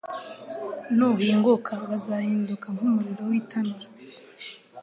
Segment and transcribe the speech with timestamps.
[0.95, 3.87] nuhinguka bazahinduka nk’umuriro w’itanura